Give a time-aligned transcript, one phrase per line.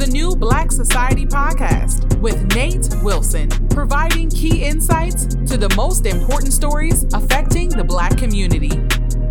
[0.00, 6.54] the New Black Society podcast with Nate Wilson, providing key insights to the most important
[6.54, 8.80] stories affecting the Black community.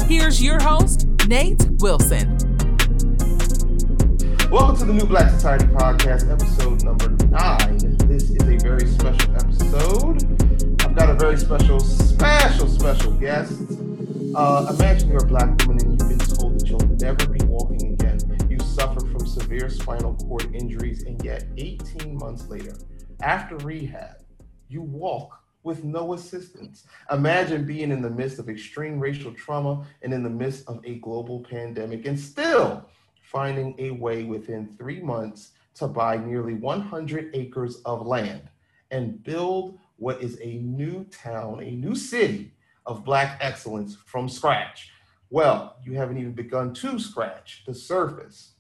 [0.06, 2.38] Here's your host, Nate Wilson.
[4.52, 7.80] Welcome to the New Black Society podcast, episode number nine.
[8.08, 10.22] This is a very special episode.
[10.86, 13.60] I've got a very special, special, special guest.
[14.36, 17.39] Uh, imagine you're a black woman and you've been told that you'll never be
[19.60, 22.78] severe spinal cord injuries, and yet 18 months later,
[23.22, 24.24] after rehab,
[24.70, 26.86] you walk with no assistance.
[27.12, 30.96] Imagine being in the midst of extreme racial trauma and in the midst of a
[31.00, 32.86] global pandemic and still
[33.22, 38.44] finding a way within three months to buy nearly 100 acres of land
[38.92, 42.54] and build what is a new town, a new city
[42.86, 44.90] of Black excellence from scratch.
[45.30, 48.54] Well, you haven't even begun to scratch the surface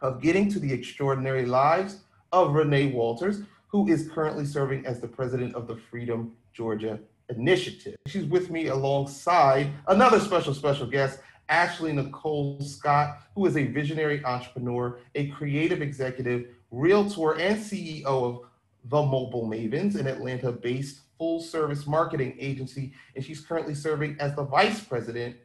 [0.00, 2.00] of getting to the extraordinary lives
[2.32, 7.96] of Renee Walters, who is currently serving as the president of the Freedom Georgia Initiative.
[8.06, 14.24] She's with me alongside another special, special guest, Ashley Nicole Scott, who is a visionary
[14.24, 18.40] entrepreneur, a creative executive, realtor, and CEO of
[18.84, 22.92] The Mobile Mavens, an Atlanta based full service marketing agency.
[23.16, 25.36] And she's currently serving as the vice president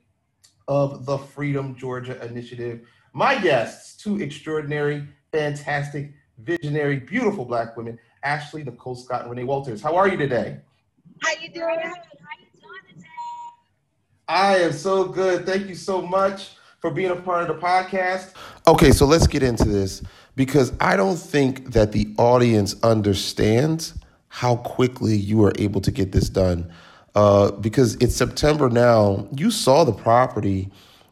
[0.68, 2.82] of the Freedom Georgia Initiative.
[3.16, 9.84] My guests, two extraordinary, fantastic, visionary, beautiful Black women, Ashley Nicole Scott and Renee Walters.
[9.84, 10.58] How are you today?
[11.22, 11.68] How you doing?
[11.68, 11.94] How
[12.40, 13.06] you doing today?
[14.28, 15.46] I am so good.
[15.46, 18.34] Thank you so much for being a part of the podcast.
[18.68, 20.02] Okay, so let's get into this
[20.36, 23.94] because I don't think that the audience understands
[24.28, 26.74] how quickly you are able to get this done.
[27.14, 29.28] Uh, because it's September now.
[29.36, 30.72] You saw the property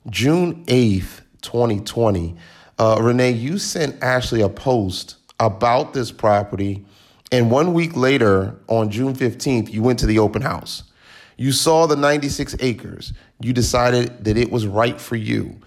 [0.09, 2.35] June 8th, 2020.
[2.77, 6.85] Uh, Renee, you sent Ashley a post about this property.
[7.31, 10.83] And one week later, on June 15th, you went to the open house.
[11.37, 13.13] You saw the 96 acres.
[13.39, 15.59] You decided that it was right for you.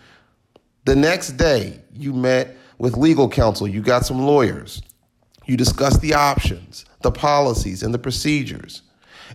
[0.85, 3.67] The next day, you met with legal counsel.
[3.67, 4.83] You got some lawyers.
[5.47, 8.83] You discussed the options, the policies, and the procedures.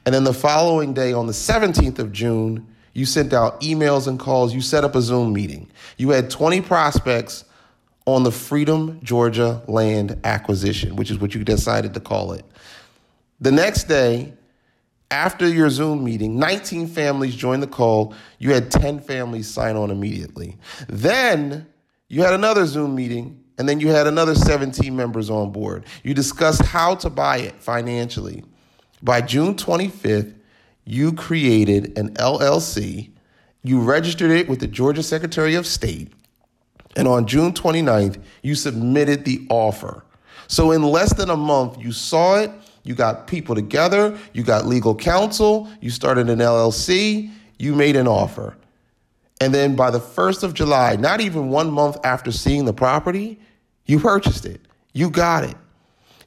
[0.06, 4.20] And then the following day, on the 17th of June, you sent out emails and
[4.20, 4.54] calls.
[4.54, 5.70] You set up a Zoom meeting.
[5.98, 7.46] You had 20 prospects
[8.06, 12.44] on the Freedom Georgia land acquisition, which is what you decided to call it.
[13.40, 14.34] The next day,
[15.12, 18.14] after your Zoom meeting, 19 families joined the call.
[18.38, 20.58] You had 10 families sign on immediately.
[20.88, 21.68] Then
[22.08, 25.86] you had another Zoom meeting, and then you had another 17 members on board.
[26.04, 28.44] You discussed how to buy it financially.
[29.02, 30.34] By June 25th,
[30.90, 33.12] you created an LLC.
[33.62, 36.12] You registered it with the Georgia Secretary of State.
[36.96, 40.04] And on June 29th, you submitted the offer.
[40.48, 42.50] So in less than a month, you saw it,
[42.82, 48.08] you got people together, you got legal counsel, you started an LLC, you made an
[48.08, 48.58] offer.
[49.40, 53.40] And then by the 1st of July, not even one month after seeing the property,
[53.86, 54.62] you purchased it.
[54.94, 55.56] You got it.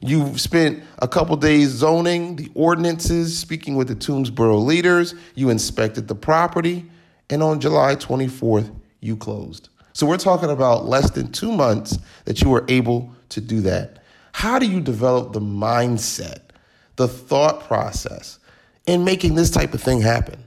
[0.05, 5.15] You spent a couple days zoning the ordinances, speaking with the Toomsboro leaders.
[5.33, 6.85] You inspected the property.
[7.29, 8.69] And on July 24th,
[8.99, 9.69] you closed.
[9.93, 14.03] So we're talking about less than two months that you were able to do that.
[14.33, 16.41] How do you develop the mindset,
[16.97, 18.39] the thought process
[18.85, 20.43] in making this type of thing happen?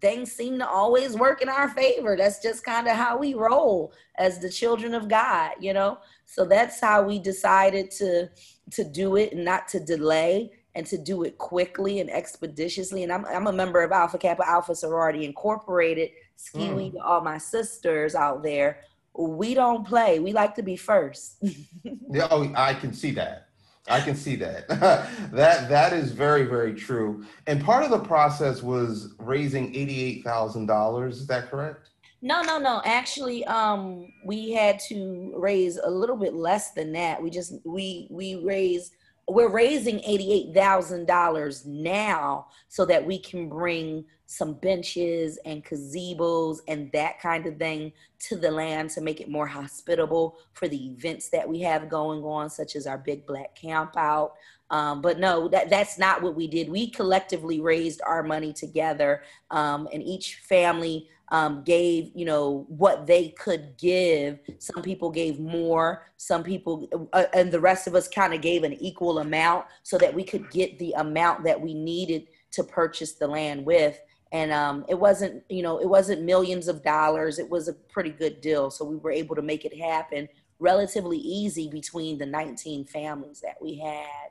[0.00, 2.16] Things seem to always work in our favor.
[2.16, 5.98] That's just kind of how we roll as the children of God, you know?
[6.24, 8.30] So that's how we decided to
[8.72, 13.02] to do it and not to delay and to do it quickly and expeditiously.
[13.02, 17.00] And I'm, I'm a member of Alpha Kappa Alpha Sorority Incorporated, Skee-Wee mm.
[17.02, 18.80] all my sisters out there
[19.18, 20.18] we don't play.
[20.18, 21.36] We like to be first.
[22.10, 23.48] yeah, oh, I can see that.
[23.88, 24.68] I can see that.
[25.32, 27.24] that that is very very true.
[27.46, 31.20] And part of the process was raising eighty eight thousand dollars.
[31.20, 31.90] Is that correct?
[32.22, 32.80] No, no, no.
[32.84, 37.22] Actually, um, we had to raise a little bit less than that.
[37.22, 38.94] We just we we raised
[39.28, 47.20] we're raising $88,000 now so that we can bring some benches and gazebos and that
[47.20, 51.48] kind of thing to the land to make it more hospitable for the events that
[51.48, 54.34] we have going on, such as our big black camp out.
[54.70, 56.68] Um, but no, that, that's not what we did.
[56.68, 63.04] We collectively raised our money together, um, and each family um, gave you know what
[63.08, 68.06] they could give some people gave more some people uh, and the rest of us
[68.06, 71.74] kind of gave an equal amount so that we could get the amount that we
[71.74, 76.68] needed to purchase the land with and um, it wasn't you know it wasn't millions
[76.68, 79.76] of dollars it was a pretty good deal so we were able to make it
[79.76, 80.28] happen
[80.58, 84.30] relatively easy between the 19 families that we had.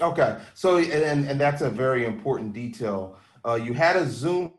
[0.00, 3.18] Okay, so and and that's a very important detail.
[3.44, 4.52] Uh, you had a Zoom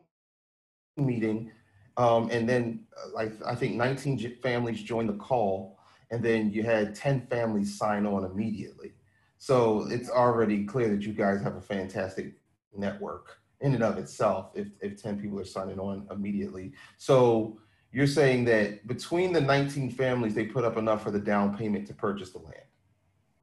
[0.96, 1.50] meeting,
[1.96, 5.78] um, and then uh, like I think 19 families joined the call,
[6.10, 8.92] and then you had 10 families sign on immediately.
[9.38, 12.34] So it's already clear that you guys have a fantastic
[12.76, 14.50] network in and of itself.
[14.54, 17.58] If if 10 people are signing on immediately, so
[17.92, 21.86] you're saying that between the 19 families, they put up enough for the down payment
[21.86, 22.69] to purchase the land.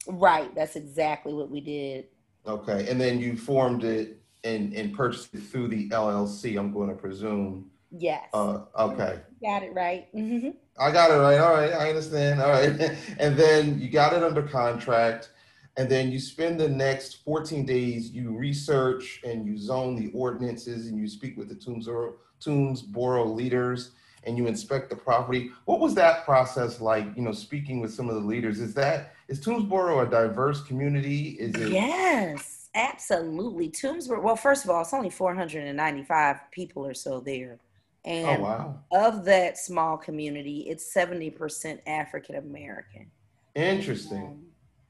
[0.06, 0.54] Right.
[0.54, 2.06] That's exactly what we did.
[2.46, 2.88] Okay.
[2.90, 6.94] And then you formed it and, and purchased it through the LLC, I'm going to
[6.94, 7.70] presume.
[7.90, 8.24] Yes.
[8.32, 9.20] Uh, okay.
[9.40, 10.14] You got it right.
[10.14, 10.50] Mm-hmm.
[10.78, 11.38] I got it right.
[11.38, 11.72] All right.
[11.72, 12.40] I understand.
[12.40, 12.96] All right.
[13.18, 15.30] and then you got it under contract.
[15.76, 20.88] And then you spend the next 14 days, you research and you zone the ordinances
[20.88, 23.92] and you speak with the Toomsboro, Toomsboro leaders
[24.24, 25.50] and you inspect the property.
[25.64, 27.06] What was that process like?
[27.16, 31.36] You know, speaking with some of the leaders, is that is Toomsboro a diverse community?
[31.38, 31.70] Is it?
[31.72, 33.68] Yes, absolutely.
[33.70, 34.22] Toomsboro.
[34.22, 37.58] Well, first of all, it's only 495 people or so there,
[38.04, 43.10] Oh and wow, of that small community, it's 70% African American.
[43.54, 44.18] interesting.
[44.24, 44.44] Um,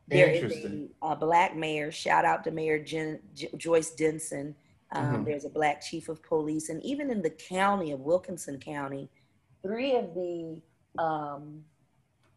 [0.07, 0.89] there is Interesting.
[1.03, 1.91] a, a black mayor.
[1.93, 4.55] Shout out to Mayor Jen, J- Joyce Denson.
[4.93, 5.25] Um, Mhm.
[5.27, 9.11] There's a black chief of police, and even in the county of Wilkinson County,
[9.63, 10.63] three of the
[10.97, 11.63] um,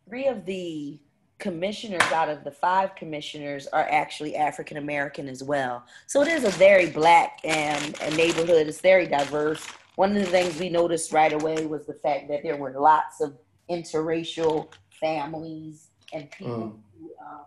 [0.09, 0.99] three of the
[1.41, 5.83] commissioners out of the five commissioners are actually African American as well.
[6.07, 8.67] So it is a very black um, a neighborhood.
[8.67, 9.65] It's very diverse.
[9.95, 13.19] One of the things we noticed right away was the fact that there were lots
[13.21, 13.37] of
[13.69, 16.79] interracial families and people Mm.
[16.99, 17.45] who, um,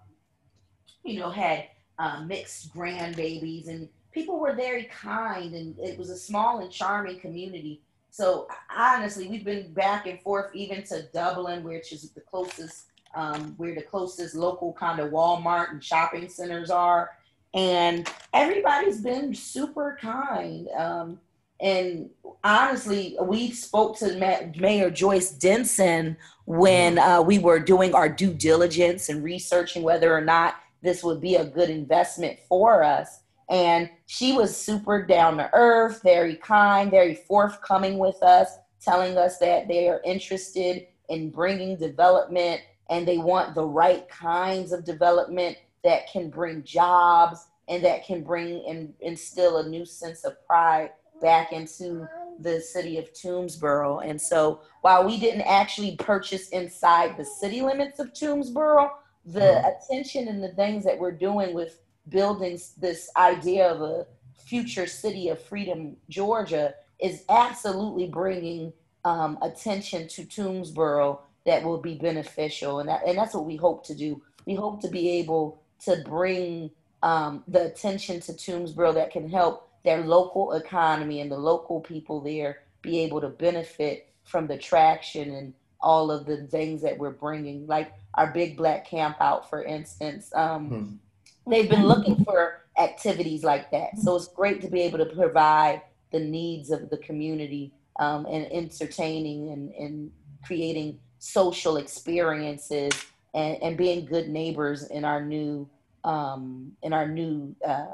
[1.05, 1.67] you know, had
[1.99, 7.20] uh, mixed grandbabies, and people were very kind, and it was a small and charming
[7.20, 7.82] community.
[8.11, 13.55] So honestly, we've been back and forth even to Dublin, which is the closest, um,
[13.57, 17.11] where the closest local kind of Walmart and shopping centers are,
[17.55, 20.69] and everybody's been super kind.
[20.77, 21.21] Um,
[21.61, 22.11] and
[22.43, 26.17] honestly, we spoke to Ma- Mayor Joyce Denson
[26.47, 31.21] when uh, we were doing our due diligence and researching whether or not this would
[31.21, 33.21] be a good investment for us.
[33.49, 38.51] And she was super down to earth, very kind, very forthcoming with us,
[38.81, 42.61] telling us that they are interested in bringing development
[42.94, 48.23] and they want the right kinds of development that can bring jobs and that can
[48.23, 52.08] bring and instill a new sense of pride back into
[52.38, 54.08] the city of Toomsboro.
[54.08, 58.91] And so while we didn't actually purchase inside the city limits of Toomsboro,
[59.25, 59.76] the Mhm.
[59.76, 64.06] attention and the things that we're doing with building this idea of a
[64.37, 68.73] future city of freedom, Georgia, is absolutely bringing
[69.06, 73.85] um, attention to Toomsboro that will be beneficial, and that, and that's what we hope
[73.87, 74.23] to do.
[74.46, 76.70] We hope to be able to bring
[77.02, 82.20] um, the attention to Toomsboro that can help their local economy and the local people
[82.20, 87.11] there be able to benefit from the traction and all of the things that we're
[87.11, 90.31] bringing, like our big black camp out, for instance.
[90.35, 91.50] Um, Hmm.
[91.50, 93.98] they've been looking for activities like that.
[93.98, 98.51] So it's great to be able to provide the needs of the community um, and
[98.51, 100.10] entertaining and, and
[100.46, 102.93] creating social experiences
[103.33, 105.69] and, and being good neighbors in our new
[106.05, 107.87] um, in our new uh,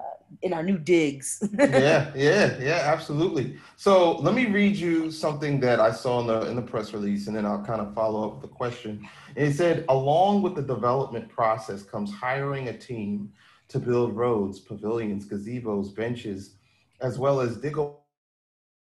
[0.43, 1.43] in our new digs.
[1.59, 3.57] yeah, yeah, yeah, absolutely.
[3.77, 7.29] So let me read you something that I saw in the in the press release,
[7.29, 9.09] and then I'll kind of follow up with the question.
[9.37, 13.33] It said, along with the development process comes hiring a team
[13.69, 16.57] to build roads, pavilions, gazebos, benches,
[17.01, 17.79] as well as dig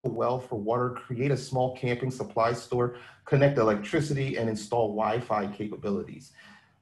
[0.07, 2.95] well for water, create a small camping supply store,
[3.25, 6.31] connect electricity, and install Wi-Fi capabilities.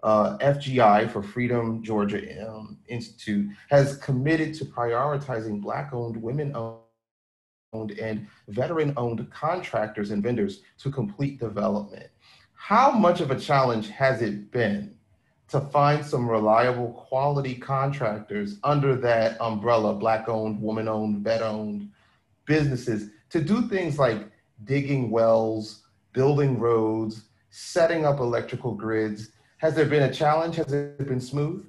[0.04, 6.80] Uh, FGI for Freedom Georgia um, Institute has committed to prioritizing Black-owned, women-owned,
[8.00, 12.08] and veteran-owned contractors and vendors to complete development.
[12.54, 14.96] How much of a challenge has it been
[15.50, 21.90] to find some reliable, quality contractors under that umbrella, Black-owned, woman-owned, vet-owned
[22.46, 24.30] businesses to do things like
[24.64, 29.32] digging wells, building roads, setting up electrical grids?
[29.58, 30.56] Has there been a challenge?
[30.56, 31.66] Has it been smooth?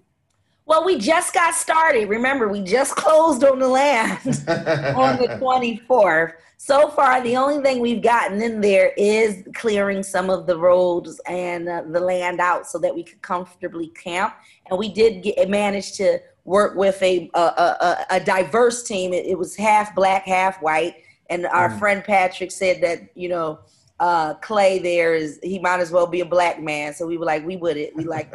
[0.66, 2.08] well, we just got started.
[2.08, 4.18] Remember, we just closed on the land.
[4.26, 6.32] on the 24th.
[6.58, 11.20] So far, the only thing we've gotten in there is clearing some of the roads
[11.28, 14.34] and uh, the land out so that we could comfortably camp.
[14.68, 19.12] And we did get manage to work with a a, a, a diverse team.
[19.12, 20.96] It, it was half black, half white.
[21.30, 21.78] And our Mm.
[21.78, 23.58] friend Patrick said that you know
[23.98, 26.92] uh, Clay there is he might as well be a black man.
[26.94, 27.96] So we were like, we would it.
[27.96, 28.30] We like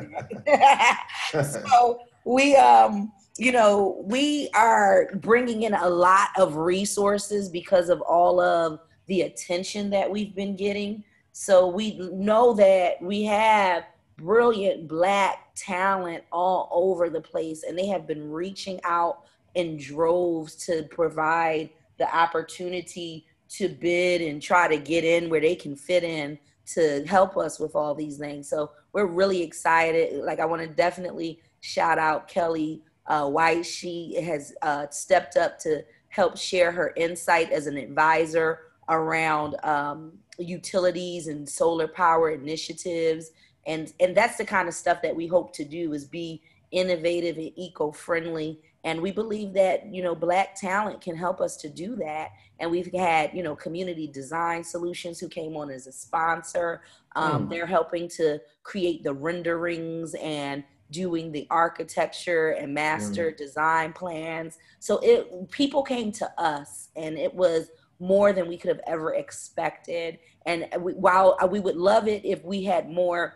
[0.45, 1.03] that.
[1.31, 8.01] so we um you know, we are bringing in a lot of resources because of
[8.01, 11.03] all of the attention that we've been getting.
[11.31, 13.86] So we know that we have
[14.17, 19.21] brilliant black talent all over the place and they have been reaching out
[19.55, 21.69] in droves to provide
[22.01, 23.27] the opportunity
[23.58, 26.38] to bid and try to get in where they can fit in
[26.74, 28.50] to help us with all these things.
[28.50, 30.24] So we're really excited.
[30.24, 33.65] Like I want to definitely shout out Kelly uh, White.
[33.65, 38.50] She has uh, stepped up to help share her insight as an advisor
[38.89, 43.31] around um, utilities and solar power initiatives.
[43.67, 46.41] And, and that's the kind of stuff that we hope to do is be
[46.72, 51.69] innovative and eco-friendly and we believe that you know black talent can help us to
[51.69, 55.91] do that and we've had you know community design solutions who came on as a
[55.91, 56.81] sponsor
[57.15, 57.50] um, mm.
[57.50, 63.38] they're helping to create the renderings and doing the architecture and master mm.
[63.38, 67.69] design plans so it people came to us and it was
[68.00, 72.43] more than we could have ever expected and we, while we would love it if
[72.43, 73.35] we had more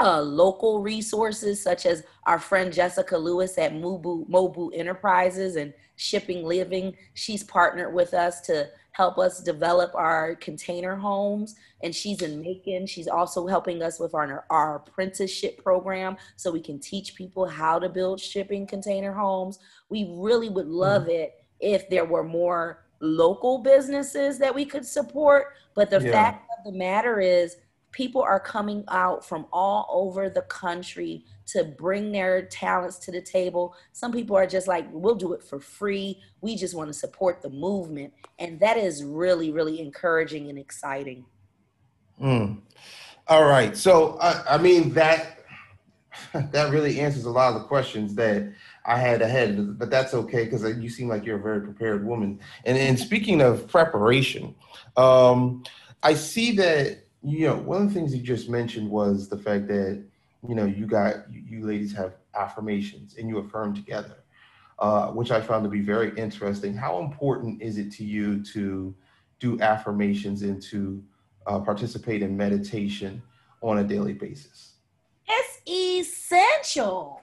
[0.00, 6.44] uh, local resources such as our friend Jessica Lewis at Mobu, Mobu Enterprises and Shipping
[6.44, 6.94] Living.
[7.14, 12.86] She's partnered with us to help us develop our container homes and she's in Macon.
[12.86, 17.78] She's also helping us with our, our apprenticeship program so we can teach people how
[17.78, 19.58] to build shipping container homes.
[19.88, 21.10] We really would love mm-hmm.
[21.10, 25.54] it if there were more local businesses that we could support.
[25.74, 26.12] But the yeah.
[26.12, 27.56] fact of the matter is
[27.92, 33.20] people are coming out from all over the country to bring their talents to the
[33.20, 33.74] table.
[33.92, 36.20] Some people are just like, we'll do it for free.
[36.40, 38.12] We just want to support the movement.
[38.38, 41.24] And that is really, really encouraging and exciting.
[42.20, 42.60] Mm.
[43.28, 43.76] All right.
[43.76, 45.36] So, I, I mean, that
[46.52, 48.52] that really answers a lot of the questions that
[48.84, 52.40] I had ahead, but that's okay because you seem like you're a very prepared woman.
[52.64, 54.54] And, and speaking of preparation,
[54.96, 55.64] um,
[56.02, 59.66] I see that you know, one of the things you just mentioned was the fact
[59.66, 60.00] that,
[60.48, 64.22] you know, you got, you, ladies have affirmations and you affirm together,
[64.78, 66.72] uh, which I found to be very interesting.
[66.72, 68.94] How important is it to you to
[69.40, 71.02] do affirmations and to
[71.48, 73.20] uh, participate in meditation
[73.60, 74.74] on a daily basis?
[75.26, 77.22] It's essential.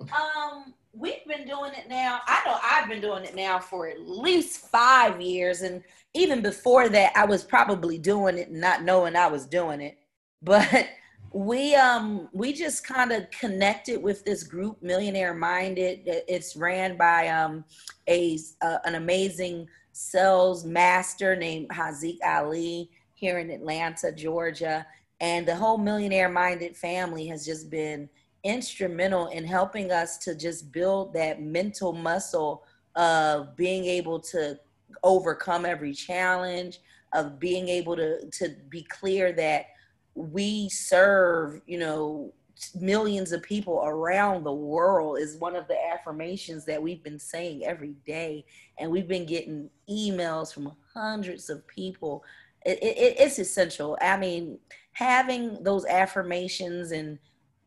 [0.00, 2.20] Um, we've been doing it now.
[2.26, 5.62] I know I've been doing it now for at least five years.
[5.62, 5.82] And
[6.14, 9.98] even before that, I was probably doing it and not knowing I was doing it.
[10.42, 10.88] But
[11.32, 17.28] we um we just kind of connected with this group millionaire minded it's ran by
[17.28, 17.62] um
[18.08, 24.86] a uh, an amazing sales master named hazik ali here in atlanta georgia
[25.20, 28.08] and the whole millionaire minded family has just been
[28.44, 32.64] instrumental in helping us to just build that mental muscle
[32.96, 34.58] of being able to
[35.02, 36.80] overcome every challenge
[37.12, 39.66] of being able to to be clear that
[40.14, 42.32] we serve you know
[42.74, 47.64] millions of people around the world is one of the affirmations that we've been saying
[47.64, 48.44] every day.
[48.78, 52.24] And we've been getting emails from hundreds of people.
[52.64, 53.96] It, it, it's essential.
[54.00, 54.58] I mean
[54.92, 57.18] having those affirmations and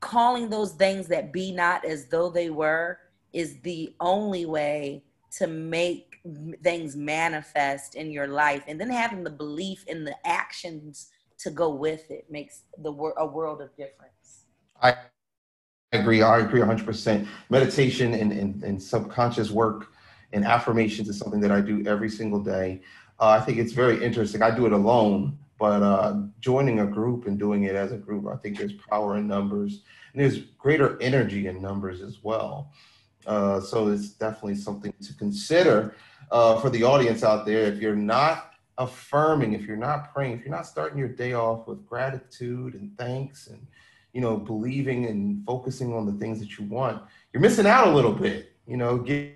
[0.02, 3.00] calling those things that be not as though they were
[3.32, 5.04] is the only way
[5.38, 6.20] to make
[6.62, 8.64] things manifest in your life.
[8.68, 13.16] And then having the belief in the actions to go with it makes the wor-
[13.18, 14.46] a world of difference.
[14.82, 14.96] I
[15.94, 16.22] agree.
[16.22, 19.88] I agree 100% meditation and, and, and subconscious work
[20.34, 22.82] and affirmations is something that i do every single day.
[23.20, 24.42] Uh, i think it's very interesting.
[24.42, 28.26] I do it alone but uh, joining a group and doing it as a group,
[28.26, 32.74] I think there's power in numbers and there's greater energy in numbers as well.
[33.28, 35.94] Uh, so it's definitely something to consider
[36.32, 37.66] uh, for the audience out there.
[37.66, 41.68] If you're not affirming, if you're not praying, if you're not starting your day off
[41.68, 43.68] with gratitude and thanks and
[44.14, 47.04] you know believing and focusing on the things that you want,
[47.34, 48.54] you're missing out a little bit.
[48.66, 49.36] You know, get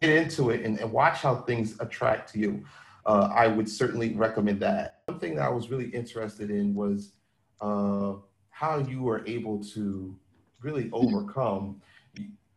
[0.00, 2.64] get into it and, and watch how things attract to you
[3.06, 5.02] uh, I would certainly recommend that.
[5.06, 7.12] One thing that I was really interested in was
[7.60, 8.14] uh,
[8.50, 10.16] how you were able to
[10.60, 11.80] really overcome.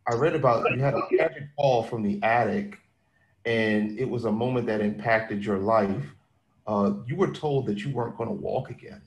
[0.06, 2.78] I read about you had a tragic fall from the attic,
[3.44, 6.14] and it was a moment that impacted your life.
[6.66, 9.02] Uh, you were told that you weren't going to walk again,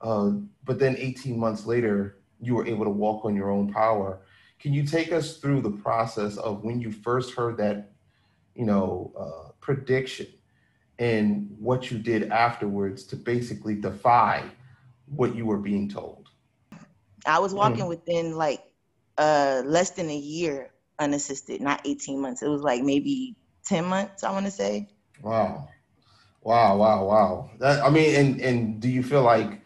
[0.00, 0.30] uh,
[0.64, 4.20] but then 18 months later, you were able to walk on your own power.
[4.58, 7.92] Can you take us through the process of when you first heard that,
[8.54, 10.26] you know, uh, prediction
[10.98, 14.44] and what you did afterwards to basically defy
[15.06, 16.28] what you were being told?
[17.26, 17.88] I was walking mm.
[17.88, 18.62] within like
[19.18, 22.42] uh, less than a year unassisted, not 18 months.
[22.42, 23.36] It was like maybe
[23.66, 24.88] 10 months, I want to say.
[25.22, 25.68] Wow.
[26.42, 27.50] Wow, wow, wow.
[27.58, 29.62] That, I mean, and, and do you feel like,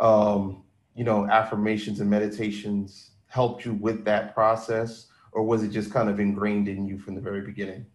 [0.00, 5.06] um, you know, affirmations and meditations helped you with that process?
[5.32, 7.86] Or was it just kind of ingrained in you from the very beginning?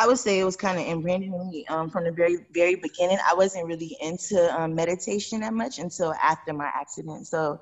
[0.00, 2.74] I would say it was kind of ingrained in me um, from the very, very
[2.74, 3.18] beginning.
[3.28, 7.26] I wasn't really into um, meditation that much until after my accident.
[7.26, 7.60] So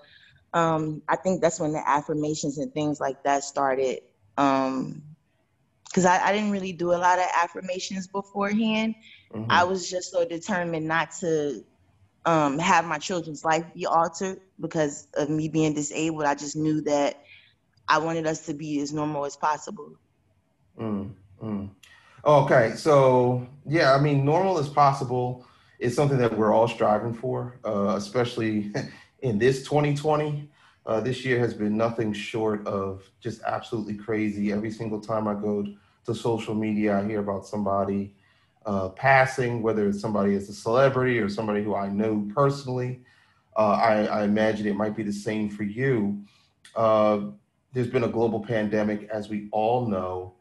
[0.54, 4.02] um, I think that's when the affirmations and things like that started.
[4.36, 5.02] Um,
[5.86, 8.94] because I, I, didn't really do a lot of affirmations beforehand.
[9.34, 9.50] Mm-hmm.
[9.50, 11.64] I was just so determined not to
[12.24, 16.22] um, have my children's life be altered because of me being disabled.
[16.22, 17.20] I just knew that
[17.88, 19.96] I wanted us to be as normal as possible.
[20.78, 21.70] Mm, mm.
[22.24, 25.46] Okay, so yeah, I mean, normal as possible
[25.78, 28.72] is something that we're all striving for, uh, especially
[29.22, 30.50] in this 2020.
[30.84, 34.50] Uh, this year has been nothing short of just absolutely crazy.
[34.50, 35.66] Every single time I go
[36.06, 38.14] to social media, I hear about somebody
[38.66, 43.00] uh, passing, whether it's somebody as a celebrity or somebody who I know personally.
[43.56, 46.22] Uh, I, I, imagine it might be the same for you.
[46.76, 47.30] Uh,
[47.72, 50.34] there's been a global pandemic, as we all know.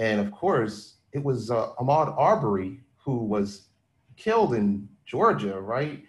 [0.00, 3.68] And of course, it was uh, Ahmaud Arbery who was
[4.16, 6.02] killed in Georgia, right?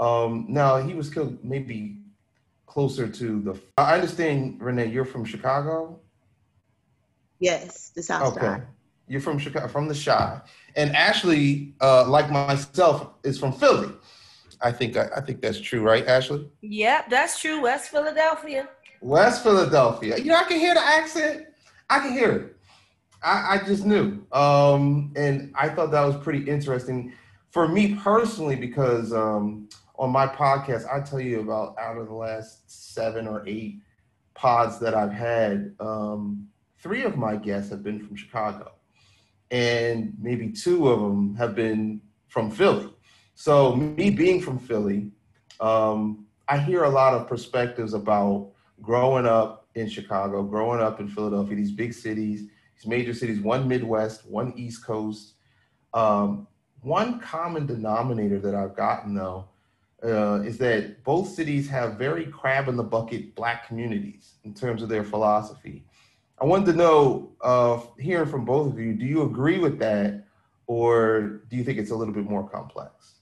[0.00, 1.98] Um, now he was killed maybe
[2.66, 3.60] closer to the.
[3.78, 6.00] I understand, Renee, you're from Chicago.
[7.38, 8.46] Yes, the South okay.
[8.46, 8.66] Side.
[9.08, 10.40] You're from Chicago, from the Chi,
[10.74, 13.92] and Ashley, uh, like myself, is from Philly.
[14.60, 16.50] I think I, I, think that's true, right, Ashley?
[16.62, 17.62] Yep, that's true.
[17.62, 18.68] West Philadelphia.
[19.00, 20.18] West Philadelphia.
[20.18, 21.46] You know, I can hear the accent.
[21.88, 22.55] I can hear it.
[23.22, 24.24] I, I just knew.
[24.32, 27.12] Um, and I thought that was pretty interesting
[27.50, 32.14] for me personally because um, on my podcast, I tell you about out of the
[32.14, 33.80] last seven or eight
[34.34, 36.48] pods that I've had, um,
[36.78, 38.72] three of my guests have been from Chicago,
[39.50, 42.92] and maybe two of them have been from Philly.
[43.34, 45.10] So, me being from Philly,
[45.60, 48.50] um, I hear a lot of perspectives about
[48.82, 53.66] growing up in Chicago, growing up in Philadelphia, these big cities, these major cities, one
[53.66, 55.34] Midwest, one East Coast.
[55.94, 56.46] Um,
[56.82, 59.48] one common denominator that I've gotten though
[60.04, 64.82] uh, is that both cities have very crab in the bucket black communities in terms
[64.82, 65.84] of their philosophy.
[66.38, 70.26] I wanted to know, uh, hearing from both of you, do you agree with that,
[70.66, 73.14] or do you think it's a little bit more complex?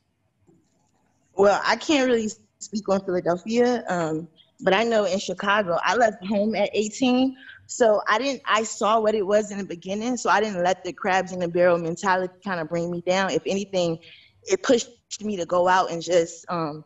[1.36, 4.26] Well, I can't really speak on Philadelphia, um,
[4.60, 7.36] but I know in Chicago, I left home at 18,
[7.66, 8.42] so I didn't.
[8.44, 11.40] I saw what it was in the beginning, so I didn't let the crabs in
[11.40, 13.30] the barrel mentality kind of bring me down.
[13.30, 13.98] If anything,
[14.44, 14.88] it pushed
[15.22, 16.84] me to go out and just um,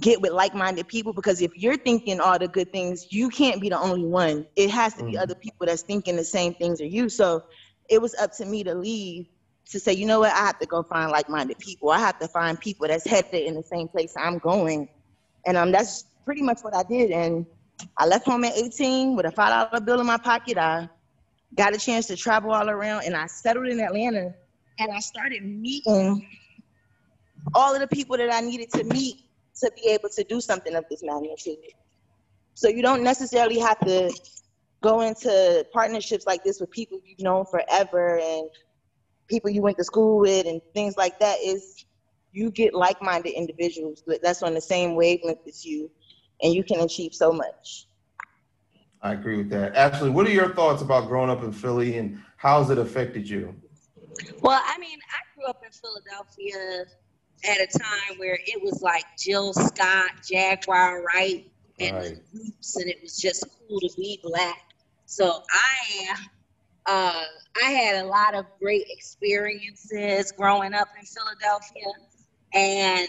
[0.00, 1.12] get with like-minded people.
[1.12, 4.46] Because if you're thinking all the good things, you can't be the only one.
[4.56, 5.22] It has to be mm.
[5.22, 7.08] other people that's thinking the same things as you.
[7.08, 7.44] So
[7.88, 9.26] it was up to me to leave
[9.70, 11.90] to say, you know what, I have to go find like-minded people.
[11.90, 14.88] I have to find people that's headed in the same place I'm going,
[15.46, 17.10] and um, that's pretty much what I did.
[17.12, 17.46] And
[17.96, 20.58] I left home at 18 with a five dollar bill in my pocket.
[20.58, 20.88] I
[21.56, 24.34] got a chance to travel all around and I settled in Atlanta
[24.78, 26.26] and I started meeting
[27.54, 29.16] all of the people that I needed to meet
[29.60, 31.56] to be able to do something of this magnitude.
[32.54, 34.12] So you don't necessarily have to
[34.82, 38.48] go into partnerships like this with people you've known forever and
[39.28, 41.84] people you went to school with and things like that is
[42.32, 45.90] you get like-minded individuals that's on the same wavelength as you
[46.42, 47.86] and you can achieve so much.
[49.02, 49.74] I agree with that.
[49.76, 53.28] Ashley, what are your thoughts about growing up in Philly and how has it affected
[53.28, 53.54] you?
[54.42, 56.84] Well, I mean, I grew up in Philadelphia
[57.48, 62.18] at a time where it was like Jill Scott, Jaguar Wright, and right.
[62.32, 64.60] groups, and it was just cool to be black.
[65.06, 66.14] So I,
[66.86, 67.24] uh,
[67.64, 71.92] I had a lot of great experiences growing up in Philadelphia,
[72.52, 73.08] and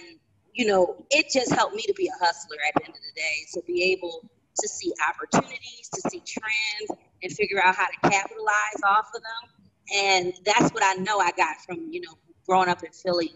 [0.53, 3.21] you know, it just helped me to be a hustler at the end of the
[3.21, 8.09] day, to be able to see opportunities, to see trends, and figure out how to
[8.09, 9.65] capitalize off of them.
[9.95, 12.13] And that's what I know I got from, you know,
[12.47, 13.33] growing up in Philly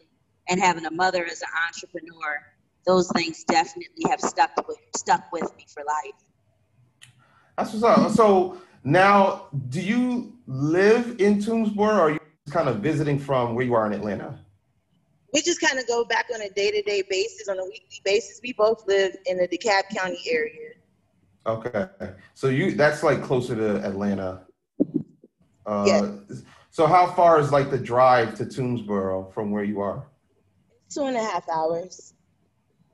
[0.50, 2.42] and having a mother as an entrepreneur.
[2.86, 6.22] Those things definitely have stuck with stuck with me for life.
[7.58, 8.12] That's what's up.
[8.12, 12.20] So now, do you live in Toomsboro, or are you
[12.52, 14.45] kind of visiting from where you are in Atlanta?
[15.36, 18.40] We just kind of go back on a day-to-day basis, on a weekly basis.
[18.42, 20.72] We both live in the DeKalb County area.
[21.46, 21.88] Okay,
[22.34, 24.44] so you that's like closer to Atlanta.
[25.66, 26.44] Uh, yes.
[26.72, 30.08] So how far is like the drive to Toomsboro from where you are?
[30.90, 32.14] Two and a half hours.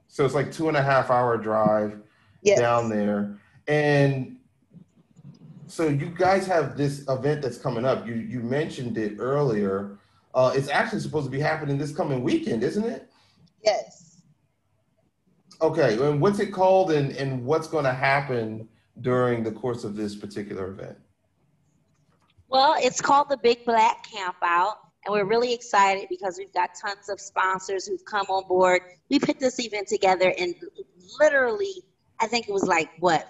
[0.08, 2.01] So it's like two and a half hour drive
[2.41, 2.60] yes.
[2.60, 3.38] down there.
[3.67, 4.38] And
[5.67, 8.08] so you guys have this event that's coming up.
[8.08, 9.99] You you mentioned it earlier.
[10.34, 13.10] Uh, it's actually supposed to be happening this coming weekend, isn't it?
[13.63, 14.22] Yes.
[15.62, 18.67] Okay, and what's it called and, and what's going to happen
[19.02, 20.98] during the course of this particular event?
[22.48, 26.72] Well, it's called the Big Black Camp Out, and we're really excited because we've got
[26.74, 28.82] tons of sponsors who've come on board.
[29.10, 30.56] We put this event together in
[31.20, 31.84] literally,
[32.20, 33.30] I think it was like what,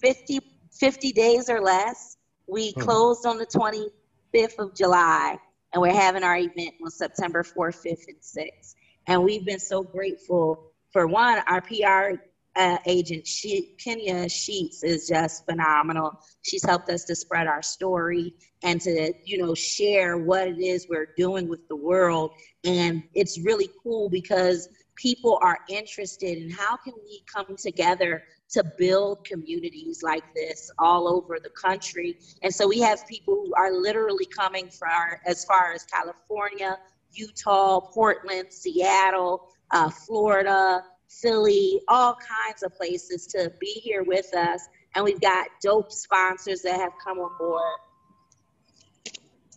[0.00, 0.40] 50,
[0.72, 2.16] 50 days or less.
[2.48, 2.80] We hmm.
[2.80, 5.38] closed on the 25th of July,
[5.76, 8.74] and we're having our event on September 4th, 5th, and 6th.
[9.06, 12.18] And we've been so grateful for one, our PR
[12.56, 16.18] uh, agent, she, Kenya Sheets, is just phenomenal.
[16.40, 20.86] She's helped us to spread our story and to, you know, share what it is
[20.88, 22.30] we're doing with the world.
[22.64, 28.64] And it's really cool because people are interested in how can we come together to
[28.78, 32.18] build communities like this all over the country.
[32.42, 34.90] And so we have people who are literally coming from
[35.26, 36.78] as far as California,
[37.12, 44.60] Utah, Portland, Seattle, uh, Florida, Philly, all kinds of places to be here with us.
[44.94, 47.78] And we've got dope sponsors that have come on board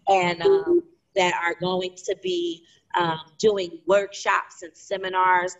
[0.07, 0.81] and um,
[1.15, 2.63] that are going to be
[2.97, 5.55] um, doing workshops and seminars,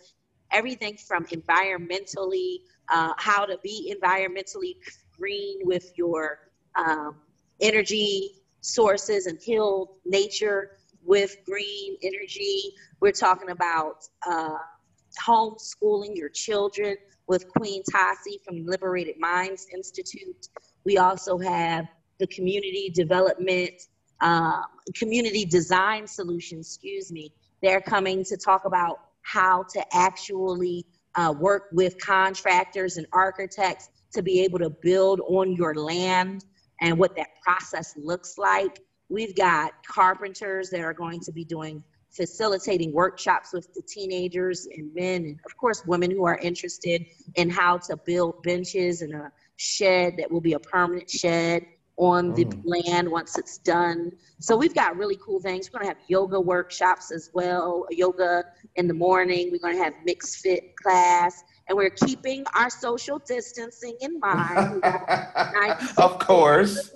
[0.52, 2.58] everything from environmentally,
[2.88, 4.76] uh, how to be environmentally
[5.16, 6.38] green with your
[6.76, 7.16] um,
[7.60, 10.72] energy sources and heal nature
[11.04, 12.74] with green energy.
[13.00, 14.58] We're talking about uh,
[15.24, 20.48] homeschooling your children with Queen Tassi from Liberated Minds Institute.
[20.84, 21.86] We also have
[22.18, 23.72] the community development,
[24.20, 24.62] uh,
[24.96, 27.32] community design solutions, excuse me.
[27.62, 34.22] They're coming to talk about how to actually uh, work with contractors and architects to
[34.22, 36.44] be able to build on your land
[36.80, 38.80] and what that process looks like.
[39.08, 44.92] We've got carpenters that are going to be doing facilitating workshops with the teenagers and
[44.94, 49.30] men, and of course, women who are interested in how to build benches and a
[49.56, 51.64] shed that will be a permanent shed
[52.00, 52.62] on the mm.
[52.64, 54.10] land once it's done.
[54.38, 55.70] So we've got really cool things.
[55.70, 58.44] We're going to have yoga workshops as well, yoga
[58.76, 59.50] in the morning.
[59.52, 61.44] We're going to have mixed fit class.
[61.68, 64.82] And we're keeping our social distancing in mind.
[65.98, 66.90] of course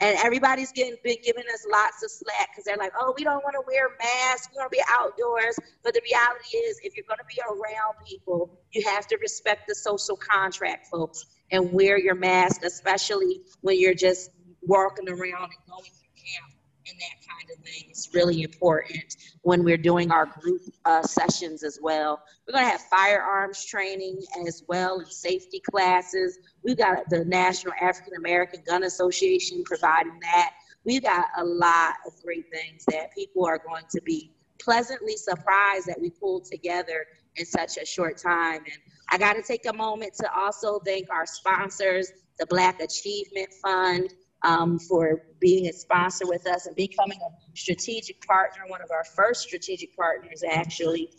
[0.00, 3.42] and everybody's getting been giving us lots of slack because they're like, oh, we don't
[3.42, 5.56] want to wear masks, we want to be outdoors.
[5.82, 9.66] But the reality is, if you're going to be around people, you have to respect
[9.68, 14.30] the social contract, folks, and wear your mask, especially when you're just
[14.62, 16.56] walking around and going through camp
[16.88, 17.84] and that kind of thing.
[17.88, 22.22] It's really important when we're doing our group uh, sessions as well.
[22.46, 26.38] We're going to have firearms training as well and safety classes.
[26.62, 30.52] We've got the National African American Gun Association providing that.
[30.84, 35.86] We've got a lot of great things that people are going to be pleasantly surprised
[35.86, 37.06] that we pulled together
[37.36, 38.62] in such a short time.
[38.64, 38.78] And
[39.08, 44.12] I got to take a moment to also thank our sponsors, the Black Achievement Fund,
[44.42, 49.04] um, for being a sponsor with us and becoming a strategic partner, one of our
[49.04, 51.10] first strategic partners actually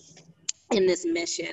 [0.71, 1.52] in this mission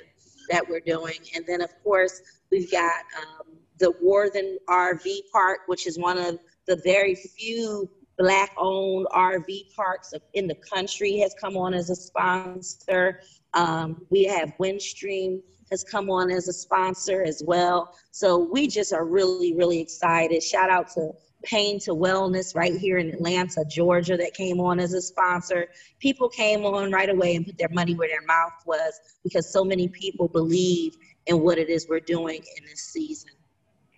[0.51, 1.19] that we're doing.
[1.35, 2.21] And then, of course,
[2.51, 8.53] we've got um, the Worthen RV Park, which is one of the very few black
[8.57, 13.21] owned RV parks in the country, has come on as a sponsor.
[13.55, 15.41] Um, we have Windstream
[15.75, 17.97] has come on as a sponsor as well.
[18.13, 20.41] So we just are really, really excited.
[20.41, 21.11] Shout out to
[21.43, 25.67] Pain to Wellness right here in Atlanta, Georgia, that came on as a sponsor.
[25.99, 29.65] People came on right away and put their money where their mouth was because so
[29.65, 33.31] many people believe in what it is we're doing in this season.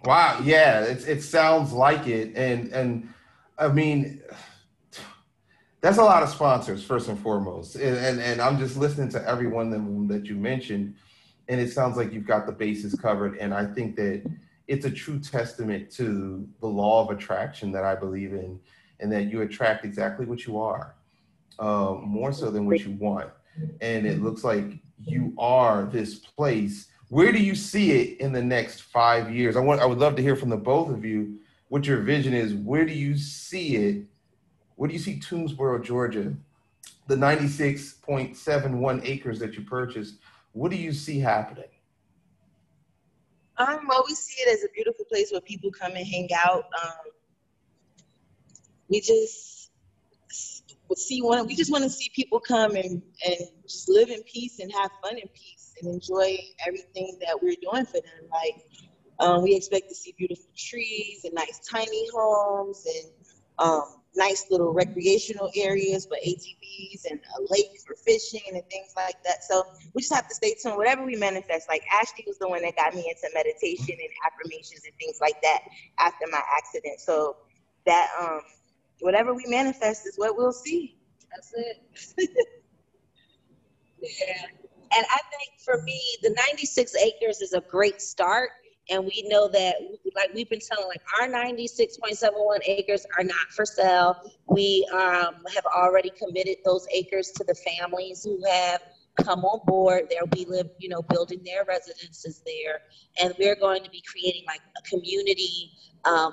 [0.05, 2.35] Wow, yeah, it, it sounds like it.
[2.37, 3.09] And, and
[3.59, 4.23] I mean,
[5.83, 7.77] that's a lot of sponsors, first and foremost.
[7.77, 10.97] And, and, and I'm just listening to every one of them that you mentioned,
[11.49, 13.39] and it sounds like you've got the bases covered.
[13.39, 14.23] And I think that
[14.67, 18.59] it's a true testament to the law of attraction that I believe in,
[19.01, 20.95] and that you attract exactly what you are,
[21.59, 23.31] uh, more so than what you want.
[23.81, 24.65] And it looks like
[25.05, 26.89] you are this place.
[27.09, 29.57] Where do you see it in the next five years?
[29.57, 29.81] I want.
[29.81, 32.55] I would love to hear from the both of you what your vision is.
[32.55, 34.05] Where do you see it?
[34.75, 36.35] Where do you see Toomsboro, Georgia,
[37.07, 40.17] the 96.71 acres that you purchased?
[40.57, 41.69] What do you see happening?
[43.59, 46.65] Um, well, we see it as a beautiful place where people come and hang out.
[46.83, 47.13] Um,
[48.89, 49.71] we just
[50.95, 51.47] see one.
[51.47, 53.37] We just want to see people come and and
[53.69, 57.85] just live in peace and have fun in peace and enjoy everything that we're doing
[57.85, 58.31] for them.
[58.33, 58.65] Like
[59.19, 63.13] um, we expect to see beautiful trees and nice tiny homes and
[63.59, 63.83] um,
[64.17, 69.43] nice little recreational areas for ATVs and a lake for fishing and things like that.
[69.43, 70.77] So we just have to stay tuned.
[70.77, 74.83] Whatever we manifest, like Ashley was the one that got me into meditation and affirmations
[74.85, 75.61] and things like that
[75.99, 77.01] after my accident.
[77.01, 77.37] So
[77.87, 78.41] that um,
[79.01, 80.97] whatever we manifest is what we'll see.
[81.31, 82.31] That's it.
[84.03, 84.47] yeah.
[84.97, 88.51] And I think for me, the 96 acres is a great start
[88.91, 89.77] and we know that
[90.15, 94.17] like we've been telling like our 96.71 acres are not for sale.
[94.49, 98.81] We um, have already committed those acres to the families who have
[99.21, 100.09] come on board.
[100.11, 102.81] They'll be live you know building their residences there.
[103.21, 105.73] And we're going to be creating like a community
[106.05, 106.33] um,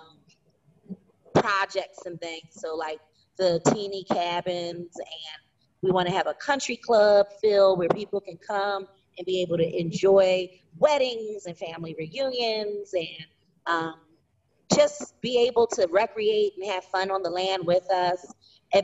[1.34, 2.50] projects and things.
[2.52, 3.00] So like
[3.38, 5.44] the teeny cabins and
[5.82, 9.58] we want to have a country club feel where people can come and be able
[9.58, 13.26] to enjoy weddings and family reunions and
[13.68, 13.96] um,
[14.74, 18.26] just be able to recreate and have fun on the land with us.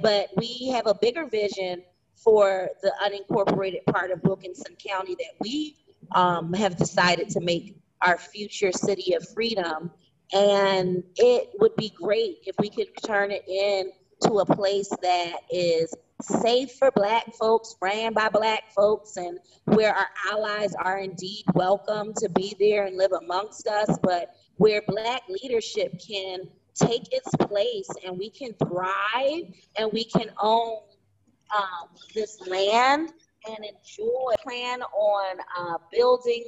[0.01, 1.83] But we have a bigger vision
[2.15, 5.77] for the unincorporated part of Wilkinson County that we
[6.11, 9.91] um, have decided to make our future city of freedom.
[10.33, 13.91] And it would be great if we could turn it in
[14.23, 19.93] to a place that is safe for black folks, ran by black folks, and where
[19.93, 25.21] our allies are indeed welcome to be there and live amongst us, but where black
[25.29, 26.39] leadership can
[26.75, 29.43] take its place and we can thrive
[29.77, 30.77] and we can own
[31.55, 33.11] um, this land
[33.47, 36.43] and enjoy plan on uh, building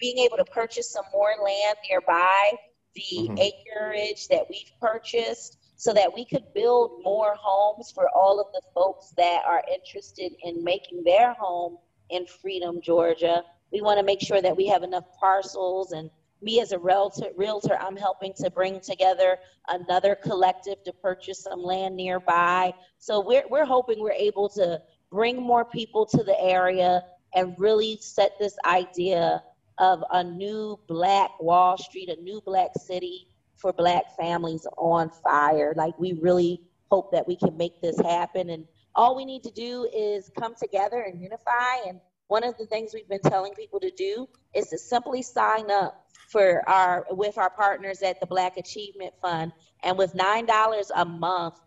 [0.00, 2.52] being able to purchase some more land nearby
[2.94, 3.38] the mm-hmm.
[3.38, 8.60] acreage that we've purchased so that we could build more homes for all of the
[8.74, 11.78] folks that are interested in making their home
[12.10, 13.44] in Freedom, Georgia.
[13.72, 16.10] We want to make sure that we have enough parcels and
[16.42, 19.38] me as a realtor, realtor, I'm helping to bring together
[19.68, 22.72] another collective to purchase some land nearby.
[22.98, 24.80] So we're, we're hoping we're able to
[25.12, 29.44] bring more people to the area and really set this idea
[29.78, 33.27] of a new black Wall Street, a new black city
[33.58, 35.74] for black families on fire.
[35.76, 38.50] Like we really hope that we can make this happen.
[38.50, 41.76] And all we need to do is come together and unify.
[41.86, 45.70] And one of the things we've been telling people to do is to simply sign
[45.70, 49.52] up for our with our partners at the Black Achievement Fund.
[49.82, 51.58] And with nine dollars a month,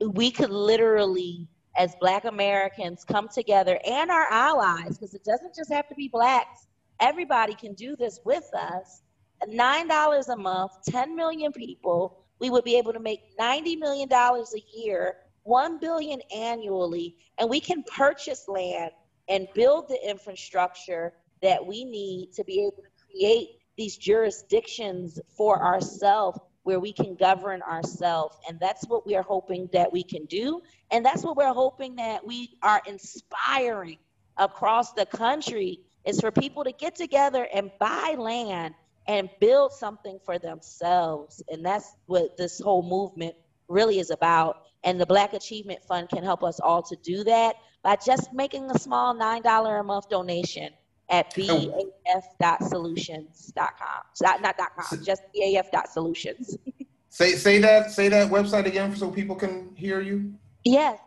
[0.00, 5.72] we could literally as black Americans come together and our allies, because it doesn't just
[5.72, 6.66] have to be blacks,
[7.00, 9.01] everybody can do this with us
[9.48, 14.78] $9 a month, 10 million people, we would be able to make $90 million a
[14.78, 18.90] year, 1 billion annually, and we can purchase land
[19.28, 25.62] and build the infrastructure that we need to be able to create these jurisdictions for
[25.62, 28.36] ourselves where we can govern ourselves.
[28.48, 30.62] And that's what we are hoping that we can do.
[30.90, 33.98] And that's what we're hoping that we are inspiring
[34.36, 38.74] across the country is for people to get together and buy land
[39.06, 41.42] and build something for themselves.
[41.48, 43.34] And that's what this whole movement
[43.68, 44.62] really is about.
[44.84, 48.70] And the Black Achievement Fund can help us all to do that by just making
[48.70, 50.70] a small $9 a month donation
[51.08, 54.02] at baf.solutions.com.
[54.22, 56.56] Not, not .com, just baf.solutions.
[57.10, 60.32] say, say that, say that website again so people can hear you.
[60.64, 60.98] Yes,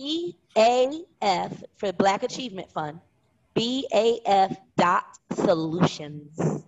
[0.00, 3.00] BAF for Black Achievement Fund,
[3.54, 6.64] BAF dot solutions.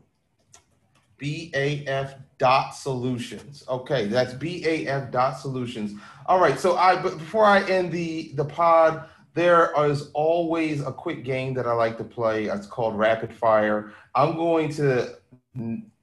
[1.20, 3.64] BAF dot solutions.
[3.68, 6.00] Okay, that's BAF dot solutions.
[6.26, 10.92] All right, so I but before I end the the pod, there is always a
[10.92, 12.46] quick game that I like to play.
[12.46, 13.92] It's called Rapid Fire.
[14.14, 15.16] I'm going to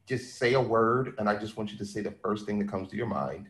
[0.05, 2.69] just say a word, and I just want you to say the first thing that
[2.69, 3.49] comes to your mind.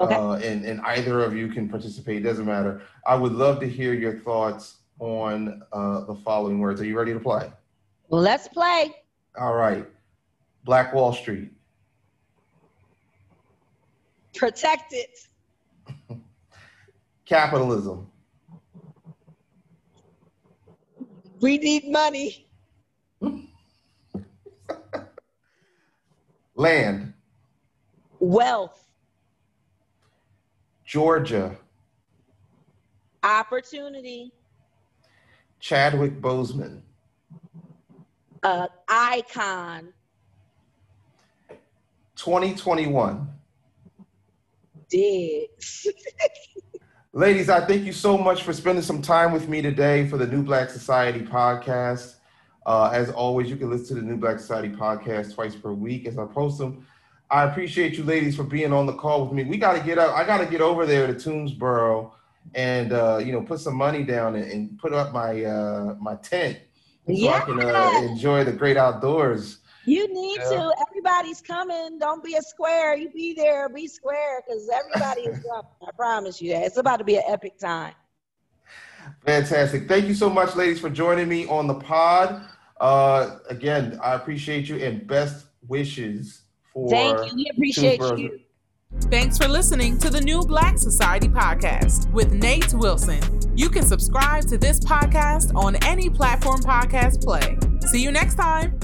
[0.00, 0.14] Okay.
[0.14, 2.24] Uh, and and either of you can participate.
[2.24, 2.82] Doesn't matter.
[3.06, 6.80] I would love to hear your thoughts on uh, the following words.
[6.80, 7.50] Are you ready to play?
[8.08, 8.94] Let's play.
[9.38, 9.86] All right.
[10.64, 11.50] Black Wall Street?
[14.34, 15.10] Protect it.
[17.26, 18.10] Capitalism.
[21.40, 22.46] We need money.
[26.54, 27.12] Land.
[28.18, 28.86] Wealth.
[30.84, 31.56] Georgia.
[33.22, 34.32] Opportunity.
[35.60, 36.80] Chadwick Boseman.
[38.42, 39.92] Uh, icon.
[42.16, 43.28] 2021.
[44.88, 45.46] Dead.
[47.12, 50.26] Ladies, I thank you so much for spending some time with me today for the
[50.26, 52.16] New Black Society podcast.
[52.66, 56.06] Uh, as always, you can listen to the New Black Society podcast twice per week
[56.06, 56.86] as I post them.
[57.30, 59.44] I appreciate you ladies for being on the call with me.
[59.44, 60.14] We got to get up.
[60.16, 62.12] I got to get over there to Toomsboro
[62.54, 66.14] and uh, you know put some money down and, and put up my uh, my
[66.16, 66.58] tent
[67.06, 67.32] so yeah.
[67.32, 69.58] I can uh, enjoy the great outdoors.
[69.86, 70.50] You need Yeah.
[70.50, 70.74] to.
[71.04, 71.98] Everybody's coming.
[71.98, 72.96] Don't be a square.
[72.96, 73.68] You be there.
[73.68, 75.66] Be square because everybody is coming.
[75.82, 76.64] I promise you that.
[76.64, 77.92] It's about to be an epic time.
[79.26, 79.86] Fantastic.
[79.86, 82.42] Thank you so much, ladies, for joining me on the pod.
[82.80, 86.88] Uh, again, I appreciate you and best wishes for.
[86.88, 87.36] Thank you.
[87.36, 88.40] We appreciate you.
[89.10, 93.20] Thanks for listening to the New Black Society podcast with Nate Wilson.
[93.56, 97.58] You can subscribe to this podcast on any platform podcast play.
[97.88, 98.78] See you next time.